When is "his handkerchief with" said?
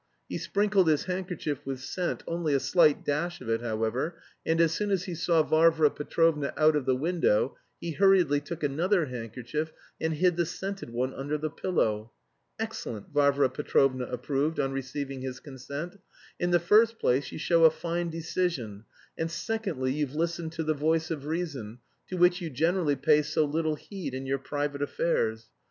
0.87-1.79